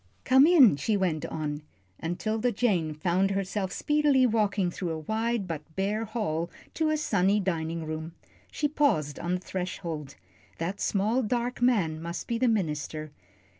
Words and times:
"Come 0.23 0.47
in," 0.47 0.77
she 0.77 0.97
went 0.97 1.27
on, 1.27 1.61
and 1.99 2.17
'Tilda 2.17 2.51
Jane 2.53 2.95
found 2.95 3.29
herself 3.29 3.71
speedily 3.71 4.25
walking 4.25 4.71
through 4.71 4.89
a 4.89 4.97
wide 4.97 5.47
but 5.47 5.61
bare 5.75 6.05
hall 6.05 6.49
to 6.73 6.89
a 6.89 6.97
sunny 6.97 7.39
dining 7.39 7.85
room. 7.85 8.13
She 8.51 8.67
paused 8.67 9.19
on 9.19 9.35
the 9.35 9.39
threshold. 9.41 10.15
That 10.57 10.81
small, 10.81 11.21
dark 11.21 11.61
man 11.61 12.01
must 12.01 12.25
be 12.27 12.39
the 12.39 12.47
minister. 12.47 13.11